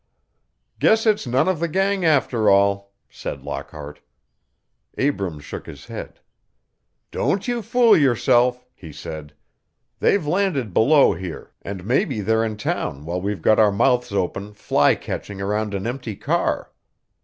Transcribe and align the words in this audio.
"Guess 0.79 1.05
it's 1.05 1.27
none 1.27 1.47
of 1.47 1.59
the 1.59 1.67
gang, 1.67 2.03
after 2.03 2.49
all," 2.49 2.91
said 3.07 3.43
Lockhart. 3.43 3.99
Abrams 4.97 5.43
shook 5.45 5.67
his 5.67 5.85
head. 5.85 6.19
"Don't 7.11 7.47
you 7.47 7.61
fool 7.61 7.95
yourself," 7.95 8.65
he 8.73 8.91
said. 8.91 9.31
"They've 9.99 10.25
landed 10.25 10.73
below 10.73 11.13
here, 11.13 11.51
and 11.61 11.85
maybe 11.85 12.19
they're 12.21 12.43
in 12.43 12.57
town 12.57 13.05
while 13.05 13.21
we've 13.21 13.43
got 13.43 13.59
our 13.59 13.71
mouths 13.71 14.11
open, 14.11 14.53
fly 14.53 14.95
catching 14.95 15.39
around 15.39 15.75
an 15.75 15.85
empty 15.85 16.15
car." 16.15 16.71